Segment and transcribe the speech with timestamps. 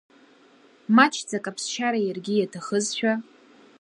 [0.95, 3.13] Мачӡак аԥсшьара иаргьы иаҭахызшәа…